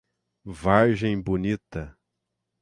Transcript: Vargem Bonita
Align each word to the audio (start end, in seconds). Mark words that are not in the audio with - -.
Vargem 0.47 1.21
Bonita 1.21 1.95